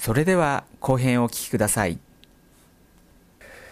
[0.00, 1.98] それでは後編をお聞きください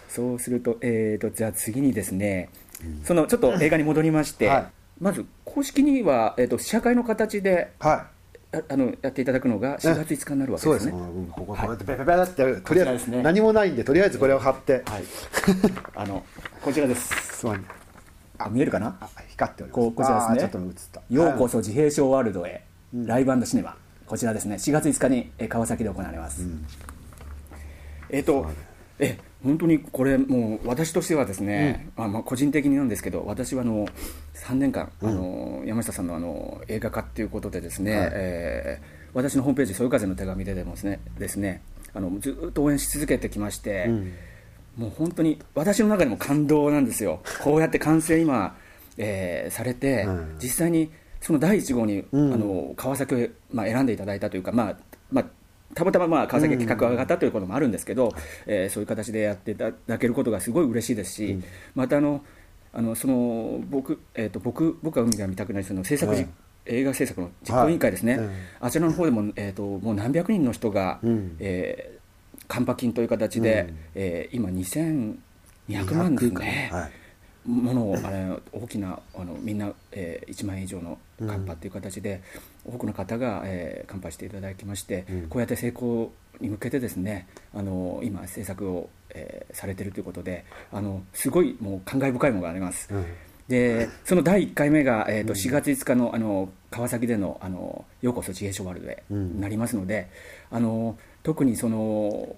[0.07, 2.49] そうすると,、えーと、じゃあ次にですね、
[2.85, 4.67] うん、そのちょっと映画に戻りまして、はい、
[5.01, 8.19] まず公式には、えーと、試写会の形で、はい
[8.51, 10.91] あのやっていただくのが4月5日になるわけですね。
[10.91, 11.27] そうですね。
[11.35, 15.03] こここうやってペペペペってとりあえず、ね、何もないんでとりあえずこれを貼って、はい、
[15.93, 16.25] あの
[16.59, 17.37] こちらです。
[17.37, 17.63] すまん。
[18.39, 18.97] あ見えるかな？
[19.27, 19.85] 光っております。
[19.85, 20.39] ここちらですね。
[20.39, 21.01] ちょっと映った。
[21.11, 23.77] ようこそ自閉症ワールドへ、ライブシネマ
[24.09, 24.55] こちらですね。
[24.55, 26.41] 4月5日に川崎で行われます。
[26.41, 26.65] うん、
[28.09, 28.47] えっ、と、
[28.97, 33.87] え本当にこれもう私としてはですね、うん、まあ個人的になんですけど私はあの
[34.33, 41.61] 3年間、うん、あの山下さんのあの映画化っていうことでですね、はい、えー、私のホームページ「そよ風の手紙」ででもですねですね
[41.93, 44.13] あのずっと応援し続けてきまして、うん、
[44.75, 47.21] もう本当に私の中でも感動なんですよ。
[47.43, 48.57] こうやって完成今、
[48.97, 50.05] えー、されて、
[50.41, 50.91] 実際に
[51.21, 54.77] その第1号に、あの川崎を、まあ、選んでいただいたというか、まあ
[55.11, 55.25] まあ、
[55.75, 58.13] たまたままあ川崎企画が上がったということもあるんですけど、
[58.45, 61.43] えー、そういう形でやっていただけることがすごい嬉しいですし、うん、
[61.75, 62.23] またあの
[62.73, 66.27] あのその僕,、えーと、僕僕が海が見たくないその制作、はい、
[66.65, 68.27] 映画制作の実行委員会ですね、はい、
[68.61, 76.69] あちらの方でも,、えーと、もう何百人の人が、うん、えー、カンパ金という形で、うん、えー、今2200万ですね。
[76.71, 76.91] はい
[77.49, 80.97] ものをあれ大きなあのみんな、えー、1万円以上の
[81.27, 82.21] カンパっていう形で、
[82.65, 92.93] 多くの方が、えー、乾杯していただきまして、うん、こうやって成功に向けてですねあの今制作を、えー、されているということであのすごいもう感慨深いものがあります。
[92.93, 93.05] うん。
[93.47, 100.07] でその第1回目が、えーと、4月5日のあの川崎でのあの「ようこそ自閉症ワールドへ」なりますので、
[100.51, 102.35] うん、あの特にその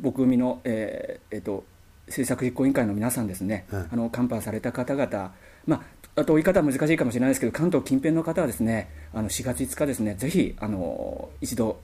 [0.00, 1.64] 僕組の、えーえーと
[2.08, 5.32] 制作実行委員会の皆さんですね、うん、あのカンパされた方々、
[5.66, 11.80] まあ、あと言い方は難しいかもしれないですけど、関東近辺の方はですね、あの4月5日ですね、ぜひあの一度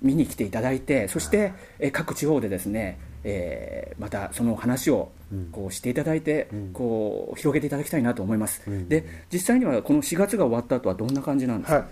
[0.00, 5.12] 見に来ていただいて、そして、え各地方でですね、えー、またその話を
[5.52, 11.86] こうしていただいて、うん、こう広げていただきたいなと思います、うん、で実際にはこの4月が終わった後はどんな感じなんですか、はい、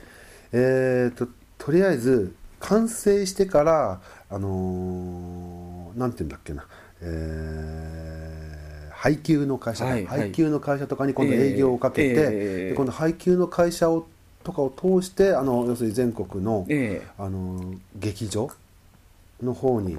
[0.52, 6.66] えーと、とりあえず完成してから、あのー、なんていうんだっけな、
[7.02, 14.06] えー、配給の会社、はい、配給の会社とかに今度営業をかけて、えー、今度配給の会社を
[14.42, 18.50] とかを通してあの要するに全国のえー、あの劇場
[19.42, 19.98] の方に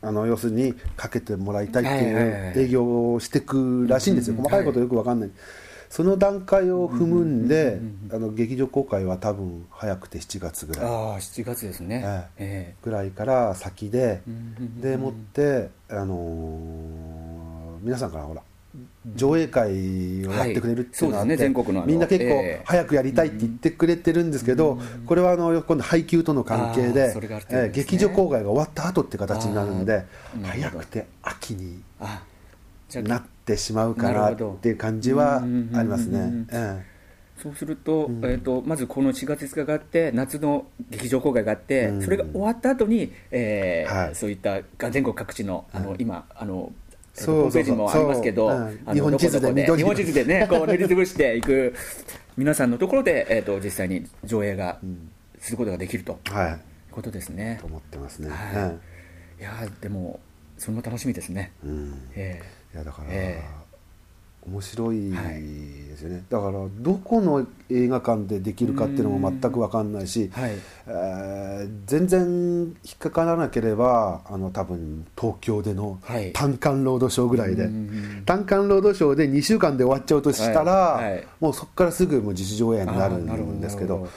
[0.00, 5.30] あの要するにかけてもらいたいっていう営業をしていくらしいんですよ、細かいことよく分かんない。
[5.92, 7.78] その段階を踏むんで、
[8.10, 10.86] あの劇場公開は多分早くて7月ぐらい。
[10.86, 12.02] ああ7月ですね、
[12.38, 12.74] ええ。
[12.82, 14.22] ぐらいから先で、
[14.80, 18.40] でもってあのー、皆さんからほら
[19.14, 21.86] 上映会をやってくれるっていうのはあって、はい。
[21.86, 27.14] みんな結構早くやりたいって言ってくれてるんですけど、これはあの今度配給との関係で、ね。
[27.50, 30.06] えー、劇場公開が終わった後って形になるんで
[30.42, 31.82] 早くて秋に
[33.02, 36.46] なってしまうかなっていう感じはありますね。
[37.42, 44.60] そうすると,、えーと、まずこの4月5日があって夏の劇場公開があって、それが終わった後に、えー、はい、そういった
[44.90, 46.72] 全国各地のあの、今あの
[47.26, 48.50] ホームページもありますけど、
[48.92, 51.74] 日本地図で日本地図でねこう塗りつぶしていく
[52.36, 54.78] 皆さんのところで、えーと、実際に上映が
[55.38, 56.58] することができると、はい、いう
[56.92, 57.58] ことですね。
[57.60, 58.30] と思ってますね。
[58.30, 58.74] は
[59.38, 60.20] い、いやでも
[60.56, 61.52] それも楽しみですね。
[61.64, 70.52] うん、えーいやだから、えー、面白いですよね、はい、だからどこの映画館でできるかっていうのも全く分かんないし、はい、
[70.86, 76.00] えー、全然引っかからなければあの多分東京での
[76.32, 77.72] 単館ロードショーぐらいで、はい、
[78.24, 84.08] 単館ロードショーで2週間で終わっちゃうとしたら、はい、もうそこからすぐもう自主上映になるんですけど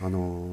[0.00, 0.48] あの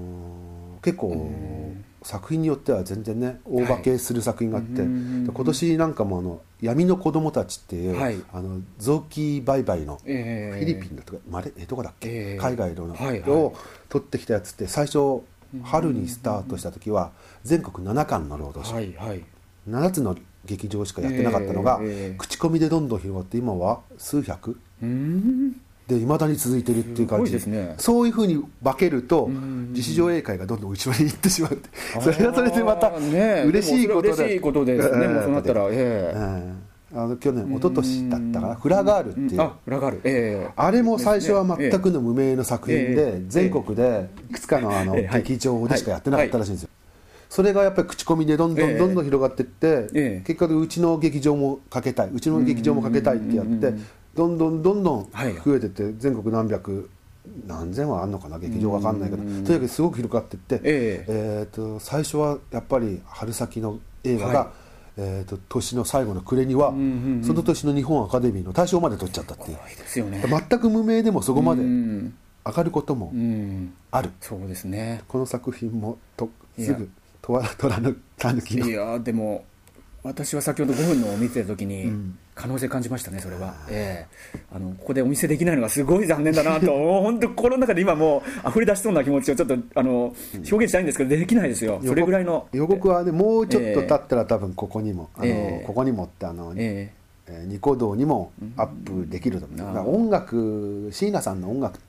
[0.81, 1.58] ー、結構。
[2.01, 13.53] 作品によっては全然ね大化けする作品があって、はい、今年なんかもあの「闇の子供たち」っていう、はい、あの臓器売買の、えー、フィリピンだとかマレえどこだっけ、えー、海外の、はいはい、を
[13.89, 15.21] 取ってきたやつって最初
[15.63, 17.11] 春にスタートした時は
[17.43, 19.23] 全国7巻の労働者、はいはい、
[19.67, 20.15] 7つの
[20.45, 24.59] 劇場しかやってなかったのが、えー、口コミでどんどん広がって今は数百。
[25.89, 27.31] でいまだに続いてるっていう感じ。
[27.31, 29.27] です、ね、そういうふうに化けると
[29.71, 31.69] 自主上映会がどんどん内輪に行ってしまうって。
[31.99, 36.53] それはそれでまた嬉しいことで、ね、嬉しいことですね、もうそうなったら、ええ。
[36.93, 46.69] ー、あの去年一昨年だったかな「フラガール」っていう、あフラガール、えー、あれも最初は全くの無名の作品で、全国でいくつかのあの劇場でしかやってなかったらしいんですよ、
[47.29, 52.09] それがやっぱり口コミでどんどんどんどん広がっていって、結果でうちの劇場もかけたい。
[52.11, 53.73] うちの劇場もかけたいってやって、
[54.19, 55.09] どんどんどんどん
[55.45, 56.89] 増えてて、全国何百
[57.47, 59.23] 何千はあんのかな劇場わかんないけど。
[59.23, 61.47] とにかくすごく広がっていって、ええ。
[61.49, 64.47] ーと最初はやっぱり春先の映画が、はい。
[65.01, 66.71] えー、と年の最後の暮れには、
[67.23, 69.57] その年の日本アカデミーの大賞まで取っちゃったっていう。
[69.77, 70.21] ですよね。
[70.27, 72.13] 全く無名でもそこまでうん。
[72.45, 73.73] 上がることもうん。
[73.91, 75.03] ある、そうですね。
[75.07, 76.89] この作品もとすぐ
[77.21, 78.67] 「とわとらぬたぬきの。
[78.67, 79.45] いやーでも
[80.03, 81.91] 私は先ほど5分のを見てた時に
[82.35, 84.39] 可能性感じましたねそれは、ええ。
[84.51, 86.71] あのここでお見せできないのがすごい残念だなと。
[87.01, 91.81] 本当心の中で今もう溢れ出しそうな気持ちをちょっとあの表現したいんですけどできないですよ。
[91.85, 95.63] それぐらいの予告はねもうちょっと経ったら多分ここにも、あのええ。
[95.65, 96.99] ここにもってあの、ええ。
[97.29, 101.79] ーニコ動にもアップできると思う、音楽椎名さんの音楽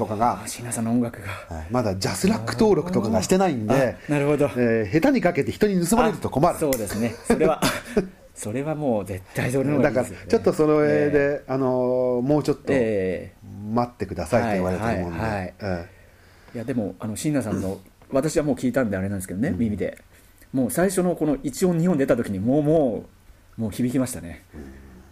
[0.00, 1.28] とかえがあ、椎名さんの音楽が。
[1.28, 4.46] はいまだジャスラック登録とかがしてないんであなるほど。
[4.56, 6.56] えー下手にかけて人に盗まれると困る。
[6.56, 7.14] あそうですね。
[7.26, 7.60] それは
[8.34, 13.32] それはもう絶対それの方がだからちょっとその絵えで、あのーもうちょっとえ
[13.72, 15.54] 待ってくださいと言われてるもんで、はい
[16.58, 17.78] やでもあの椎名さんの
[18.10, 19.98] 私はもう聞いたんであれなんですけどね、耳で。
[20.52, 23.04] もう最初のこの一音二音出た時にもうも
[23.56, 24.42] うもう響きましたね、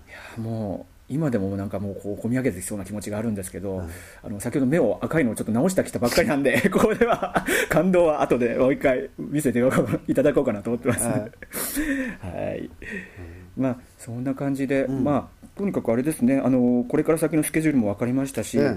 [0.08, 3.82] いやもう今でもなんかもうこう込み上げてきそうな気持ちがあるんですけど、
[4.22, 9.60] あの先ほど目を赤いのをちょっと直してきたばっかりなんで ここでは感動は後でもう一回見せて
[10.06, 11.20] いただこうかなと思ってます、はい。
[11.20, 12.70] はい、
[13.56, 16.40] まあそんな感じで、まあとにかくあれですね。
[16.44, 18.76] あのこれから先のスケジュールも分かりましたし、え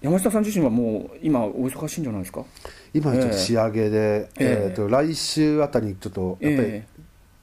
[0.00, 2.44] 山下さん自身はもう今お忙しいんじゃないですか？
[2.92, 4.66] 今ちょっと仕上げで、ええ。
[4.68, 6.86] えーと来週あたりにちょっとやっぱり、え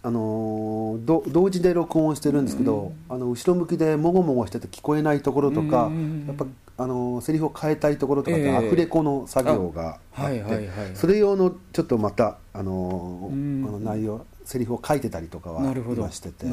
[0.02, 6.46] あの同時で録音してるんですけど、あの後ろ向きでもごもごしてて聞こえないところとか、うんやっぱ
[6.78, 8.56] あのーセリフを変えたいところとかって、ええ。
[8.56, 10.66] アフレコの作業があって、あはいはいはい。
[10.96, 16.48] それ用のちょっとまた、あのーうんこの内容セリフを書いてたりとかは今してて。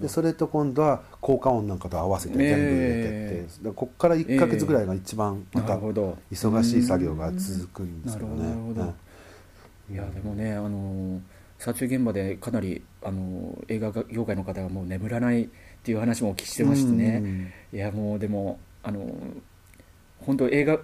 [0.00, 8.92] でそれと今度は効果音なんかと合わせて全部入れてって、ええでここから1か月ぐらいが一番まなた忙しい作業が続くんですけどね。
[9.90, 11.20] いやでもねあの
[11.62, 15.48] 撮影現場でかなりあの映画業界の方がもう眠らないっ
[15.84, 19.06] ていう話もお聞きしてましてね、いやもうでもあの
[20.18, 20.80] 本当映画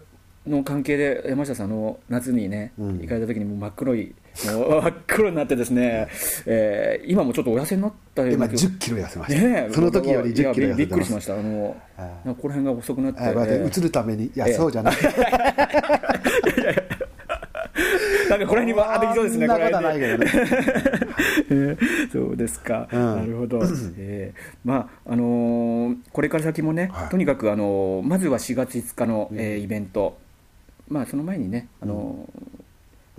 [0.46, 2.98] の関係で山下さんあの夏にね、うん。
[3.00, 4.14] 行かれた時にもう真っ黒い
[4.46, 6.06] もう真っ黒になってですね、
[6.46, 9.72] えー今もちょっとお痩せになったよう今な気が10キロ痩せました、ねえ。
[9.72, 11.34] その時より10キロびびっくりしました。
[11.34, 11.76] あの、
[12.24, 14.94] この辺が細くなって、えー映るためにいや、ええそうじゃない
[18.28, 19.70] なんかこれにわーってきそうですね、これね。
[19.70, 20.26] ないけどね。
[21.50, 23.16] えーそうですか、うん。
[23.16, 23.60] なるほど、
[23.98, 27.08] えーまああのーこれから先もね、はい。
[27.08, 30.18] とにかく、あのーまずは4月5日の、えーイベント、
[30.88, 32.28] まあ、その前にね、あの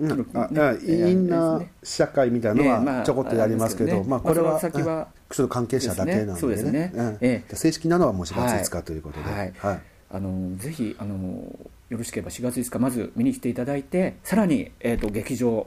[0.00, 0.26] ーうん。
[0.34, 5.04] あねあえーインナー試写会みたいなのはちょこっとやりますけど、まあ、これは、先はうん。
[5.30, 6.38] ちょっと関係者だけなんでね。
[6.38, 6.92] そうですね。
[6.94, 7.18] うん。
[7.20, 7.54] ええ。
[7.54, 9.52] 正式なのはもう4月5日ということで、はい。
[9.58, 9.80] はい。
[10.12, 11.44] あのぜひあの
[11.90, 15.66] よろしければ4月5日まず見に来ていただいてさらに、えー、と劇場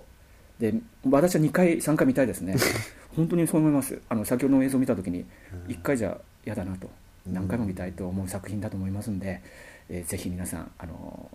[0.58, 0.74] で
[1.10, 2.56] 私は2回3回見たいですね。
[3.16, 4.02] 本当にそう思います。
[4.10, 5.26] あの先ほどの映像を見た時に
[5.68, 6.90] 1回じゃ嫌だなと
[7.28, 9.42] 何回も見たいと思う作品だと思いますんで、
[9.90, 11.30] えーぜひ皆さんあの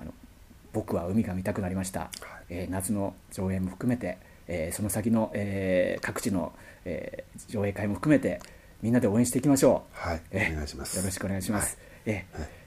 [0.00, 0.14] あの
[0.72, 2.10] 僕は海が見たくなりました、
[2.48, 4.18] えー夏の上映も含めて、
[4.48, 6.52] えーその先の、えー各地の、
[6.86, 8.40] えー上映会も含めて
[8.80, 10.08] みんなで応援していきましょう。
[10.08, 10.20] はい。
[10.30, 10.96] えお願いします。
[10.96, 11.78] よろしくお願いします。
[12.06, 12.24] え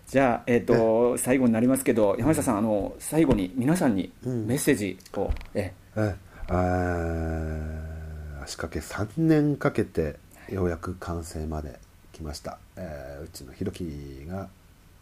[0.07, 6.15] じゃあ、えっ、と、最後になりますけど、山下さん、あの、最後に皆さんにメッセージを、ええ。
[6.47, 10.17] あー足掛け3年かけて
[10.49, 11.79] ようやく完成まで
[12.13, 13.83] 来ました、えーうちのひろき
[14.27, 14.49] が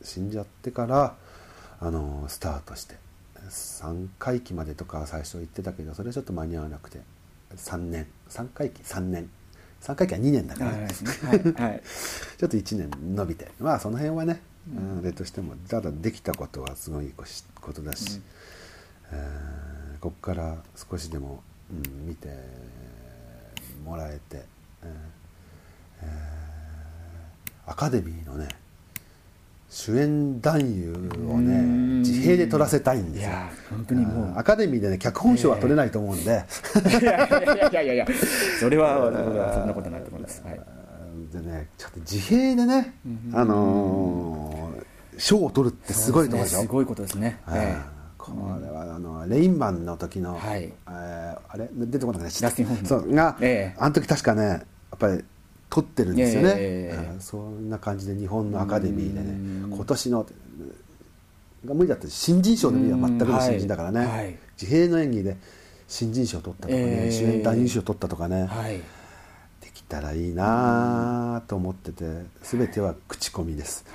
[0.01, 1.15] 死んじゃってから
[1.81, 2.95] あのスタートして
[3.49, 7.01] 3回忌までとか最初言ってたけどそれはちょっと間に合わなくて
[7.55, 8.07] 3年。
[8.29, 9.29] 3回忌3年。
[9.81, 10.87] 3回忌は2年だから、ね。
[11.25, 11.69] はい。
[11.69, 11.81] はい。
[12.37, 13.51] ちょっと1年伸びて。
[13.59, 14.39] まあその辺はね、うん、
[14.71, 17.13] あれとしてもただできたことはすごい
[17.59, 18.21] ことだし、
[19.11, 21.41] えーここから少しでも、
[21.71, 22.27] うん、見て
[23.85, 24.43] もらえて、
[24.83, 24.89] えー
[26.01, 28.49] えーアカデミーのね
[29.69, 30.91] 主演男優
[31.29, 31.99] をねうん。
[32.01, 33.31] 自閉で撮らせたいんですよ。
[33.71, 34.25] 本当にもう。
[34.27, 36.23] うんアカデミーでね脚本賞は取れないと思うんで、
[37.01, 38.07] いやいやいやいやいや、
[38.59, 39.09] それは
[39.55, 40.43] そんなことないと思います。
[40.43, 40.59] はい。
[41.31, 42.93] でねちょっと自閉でね、
[43.33, 44.42] あのー
[45.17, 46.61] 賞を取るってすごいと思うでしょ？
[46.61, 47.39] すごいことですね。
[48.17, 50.63] これはあのレインマンの時の、はい。
[50.63, 51.67] えーあれ？
[51.73, 52.31] 出てこなくない？
[52.31, 53.13] ダスティンホフマンそう。
[53.13, 53.77] が、ええ。
[53.79, 55.23] あの時確かねやっぱり
[55.69, 57.19] 取ってるんですよね、ええうん。
[57.19, 59.69] そんな感じで日本のアカデミーでうん。
[59.69, 60.25] ね今年の
[61.65, 64.37] が無理だった新人賞の意味は全くの新人だからね、うんはい。
[64.61, 65.37] 自閉の演技で
[65.87, 67.11] 新人賞取ったとかね、ええ。
[67.11, 68.77] 主演男優賞取ったとかね、はい。
[69.61, 72.03] できたらいいなと思ってて
[72.41, 73.85] 全ては口コミです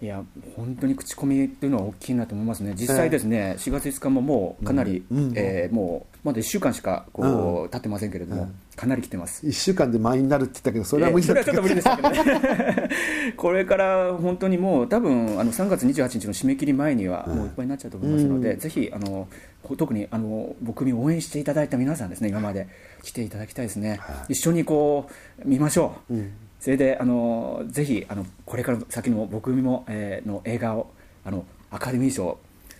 [0.00, 0.22] いや
[0.56, 5.18] 本当に口コミっていうのは大きいなと思いますね、実際ですね、4月5日ももうかなり、うん。
[5.18, 5.32] うん。
[5.36, 9.46] えーもうまだ1週間しかこう、経ってませんけれども、かなり来てます。
[9.46, 12.88] 1週間で満員になるって言ったけどそれは無理だったえーそれはちょっと無理でしたけどね。
[13.36, 19.28] これから本当にもう多分あの3月28日の締め切り前にはもういっぱいになっちゃうと思いますので、ぜひあの
[19.62, 22.68] こ特にあの僕に応援していただいた皆さんですね今まで
[23.02, 25.08] 来ていただきたいですね、一緒にこ
[25.44, 26.14] う見ましょう、
[26.64, 30.86] それであのぜひあのこれから先の僕組も、えーの映画を
[31.22, 32.38] あのアカデミー賞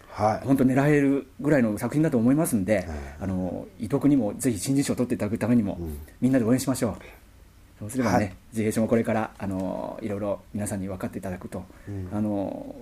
[0.09, 0.47] はい。
[0.47, 2.89] 本当狙えるぐらいの作品だと思いますんで、
[3.21, 5.79] あの伊藤君にもぜひ新人賞を取っていただくためにも、
[6.23, 6.97] みんなで応援しましょう。
[7.81, 8.25] そうすればね、はい。
[8.53, 11.63] 自閉症もこれからあのいろいろ皆さんに分かっていただくと、
[12.11, 12.75] あの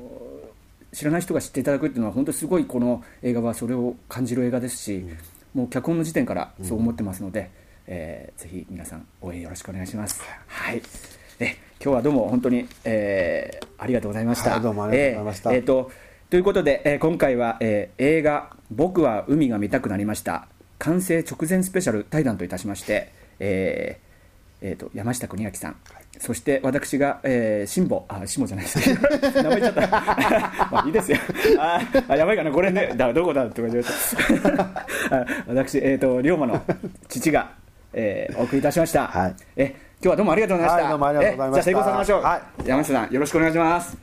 [0.92, 5.04] 知らない人が知っていただくっていうのは本当にすごいこの映画はそれを感じる映画ですし、
[5.52, 7.50] もう脚本の時点からそう思ってますので、
[7.86, 10.22] えーぜひ皆さん応援よろしくお願いします。
[10.46, 10.82] はい。
[11.40, 14.52] え今日はどうも本当に、えーありがとうございました。
[14.52, 15.50] はいどうもありがとうございました。
[15.52, 15.90] えーえーと
[16.30, 20.46] ということで、えー今回は、えー映画「僕は海が見たくなりました」
[20.78, 25.76] 完成直前スペシャル対談といたしまして、えーえーと山下邦明さん、
[26.18, 28.04] そして私が、えー、辛坊。
[28.08, 28.64] あ辛坊じゃない。
[28.64, 29.90] で す名前言っちゃった。
[30.70, 31.18] まあいいですよ。
[31.58, 32.50] ああやばいかな。
[32.52, 32.92] これね。
[32.96, 34.62] だどこだって言われちゃった。
[35.18, 36.62] あ私、えー、と龍馬の
[37.08, 37.50] 父が、
[37.92, 39.36] えーお送りいたしました、はい。
[39.56, 41.70] え今日はどうもありがとうございました、はいどうもありがとうございました。
[41.70, 43.96] えじゃあ成功させましょう、は山下さんよろしくお願いします。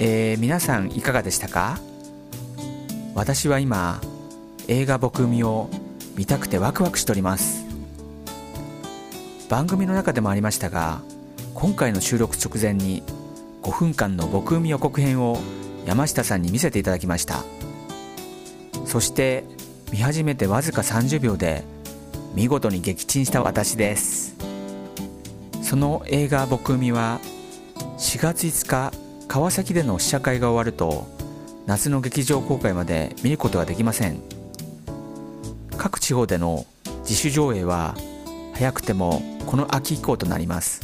[0.00, 1.78] えー皆さんいかがでしたか？
[3.14, 4.00] 私は今
[4.68, 5.68] 映画「僕海」を
[6.16, 7.64] 見たくてワクワクしております。
[9.48, 11.00] 番組の中でもありましたが
[11.54, 13.02] 今回の収録直前に
[13.62, 15.38] 5分間の僕海予告編を
[15.88, 17.44] 山下さんに見せていただきました。
[18.84, 19.44] そして
[19.90, 21.64] 見始めてわずか30秒で
[22.34, 24.36] 見事に撃沈した私です。
[25.62, 27.20] その映画「僕海」は
[27.96, 28.92] 4月5日
[29.28, 31.06] 川崎での試写会が終わると
[31.64, 34.20] 夏の劇場公開まで見ることができません。
[35.78, 36.66] 各地方での
[37.00, 37.94] 自主上映は
[38.52, 40.82] 早くてもこの秋以降となります。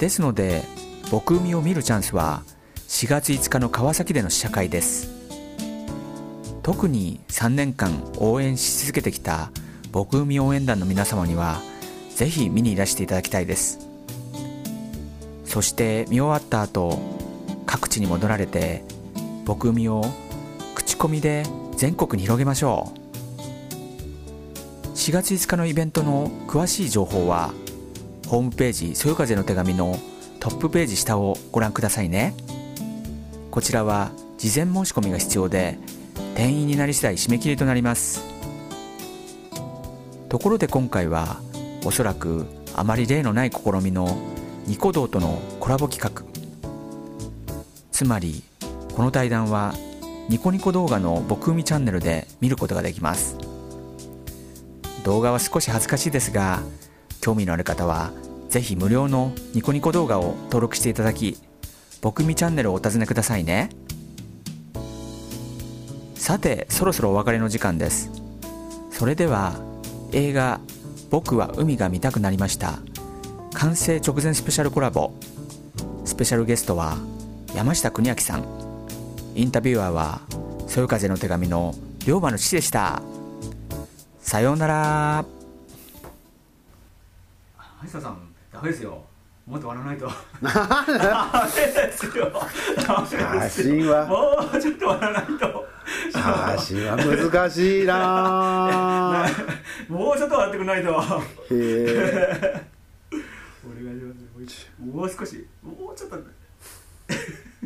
[0.00, 0.64] ですので
[1.12, 2.42] 僕海を見るチャンスは
[2.90, 5.08] 4月5日の川崎での試写会です。
[6.62, 9.52] 特に3年間応援し続けてきた
[9.92, 11.62] 僕海応援団の皆様には
[12.16, 13.78] ぜひ見にいらしていただきたいです。
[15.44, 16.98] そして見終わった後
[17.64, 18.82] 各地に戻られて
[19.44, 20.04] 僕海を
[20.74, 21.44] 口コミで
[21.76, 22.92] 全国に広げましょ
[24.84, 24.88] う。
[24.88, 27.54] 4月5日のイベントの詳しい情報は
[28.26, 29.96] ホームページ「そよ風の手紙」の
[30.40, 32.34] トップページ下をご覧くださいね。
[33.50, 35.76] こちらは事前申し込みが必要で
[36.36, 38.24] 定員になり次第締め切りとなります。
[40.28, 41.40] ところで今回は
[41.84, 44.16] おそらくあまり例のない試みの
[44.66, 46.22] ニコ動とのコラボ企画。
[47.90, 48.42] つまり
[48.94, 49.74] この対談は
[50.28, 53.36] ニコニコ動画の僕海チャンネルで見ることができます。
[55.02, 56.62] 動画は少し恥ずかしいですが
[57.20, 58.12] 興味のある方は
[58.48, 61.36] ぜひ無料のニコニコ動画を登録していただき
[62.00, 63.70] 僕海チャンネルをお尋ねくださいね。
[66.14, 68.10] さてそろそろお別れの時間です。
[68.90, 69.54] それでは
[70.12, 70.60] 映画
[71.10, 72.78] 「僕は海が見たくなりました」
[73.54, 75.12] 完成直前スペシャルコラボ。
[76.04, 76.96] スペシャルゲストは
[77.54, 78.44] 山下邦明さん。
[79.34, 80.20] インタビュアーは
[80.66, 81.74] 「そよ風の手紙」の
[82.06, 83.02] 龍馬の父でした。
[84.22, 85.24] さようなら。
[87.80, 88.18] 林田さん
[88.52, 89.02] ダメですよ。
[89.50, 90.08] もっと笑わないと。
[90.08, 90.14] 写
[93.50, 95.66] 真はもうちょっと笑わないと。
[96.12, 99.26] 写真は難しいな
[99.88, 101.02] もうちょっと笑ってくれないと。
[101.50, 102.62] へ
[104.78, 105.44] もう少し。
[105.64, 106.16] もうちょっと。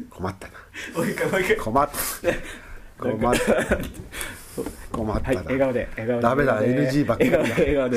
[0.08, 0.54] 困ったな。
[0.96, 1.56] もう一回もう一回。
[1.58, 1.94] 困った。
[2.98, 3.78] 困った。
[4.90, 6.22] 困ったはい、な、笑顔で、笑顔で。
[6.22, 7.38] ダメだ NG ばっかりだ。
[7.40, 7.96] 笑顔で、笑顔で。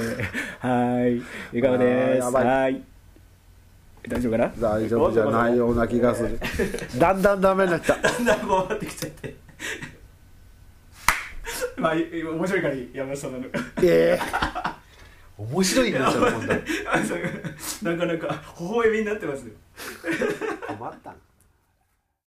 [0.59, 1.21] はい、
[1.53, 2.31] 笑顔です。
[2.33, 2.96] はい。
[4.07, 4.53] 大丈夫かな？
[4.57, 6.39] 大丈夫じゃないような気がする。
[6.97, 7.95] だんだんダメになった。
[7.97, 9.35] だんだんこうなってきちゃって。
[11.77, 13.45] まあ、い面白いからいい、山下さんなの。
[13.83, 14.21] ええ
[15.37, 16.37] 面白いんですよ今度
[17.91, 19.51] なかなか微笑みになってますよ。
[20.67, 21.15] 困ったな